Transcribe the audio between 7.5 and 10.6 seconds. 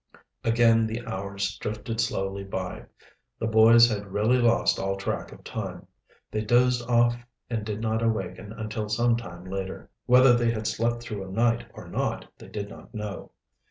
and did not awaken until some time later. Whether they